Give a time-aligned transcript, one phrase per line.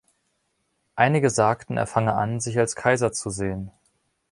[0.95, 3.69] Einige sagten, er fange an, sich als Kaiser zu sehen.